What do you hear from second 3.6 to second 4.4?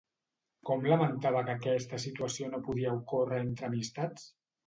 amistats?